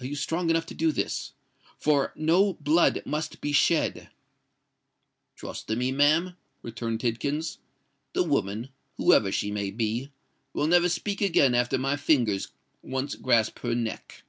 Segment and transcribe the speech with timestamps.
[0.00, 4.08] Are you strong enough to do this?—for no blood must be shed."
[5.36, 7.58] "Trust to me, ma'am," returned Tidkins.
[8.12, 12.48] "The woman—whoever she may be—will never speak again after my fingers
[12.82, 14.24] once grasp her neck."